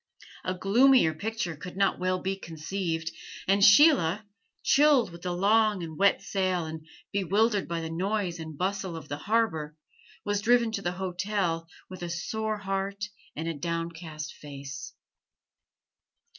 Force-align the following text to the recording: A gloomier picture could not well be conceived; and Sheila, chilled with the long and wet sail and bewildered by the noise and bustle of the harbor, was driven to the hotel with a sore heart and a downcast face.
A 0.43 0.55
gloomier 0.55 1.13
picture 1.13 1.55
could 1.55 1.77
not 1.77 1.99
well 1.99 2.17
be 2.19 2.35
conceived; 2.35 3.11
and 3.47 3.63
Sheila, 3.63 4.25
chilled 4.63 5.11
with 5.11 5.21
the 5.21 5.31
long 5.31 5.83
and 5.83 5.95
wet 5.95 6.23
sail 6.23 6.65
and 6.65 6.87
bewildered 7.11 7.67
by 7.67 7.81
the 7.81 7.91
noise 7.91 8.39
and 8.39 8.57
bustle 8.57 8.95
of 8.95 9.09
the 9.09 9.17
harbor, 9.19 9.75
was 10.25 10.41
driven 10.41 10.71
to 10.71 10.81
the 10.81 10.93
hotel 10.93 11.67
with 11.87 12.01
a 12.01 12.09
sore 12.09 12.57
heart 12.57 13.09
and 13.35 13.47
a 13.47 13.53
downcast 13.53 14.33
face. 14.33 14.93